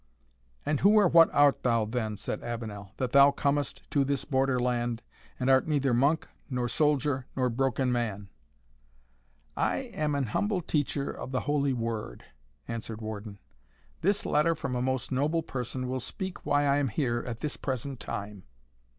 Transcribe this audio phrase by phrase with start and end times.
[0.65, 4.59] "And who or what art thou, then," said Avenel, "that thou comest to this Border
[4.59, 5.03] land,
[5.39, 8.27] and art neither monk, nor soldier, nor broken man?"
[9.55, 12.25] "I am an humble teacher of the holy word,"
[12.67, 13.37] answered Warden.
[14.01, 17.55] "This letter from a most noble person will speak why I am here at this
[17.55, 18.41] present time."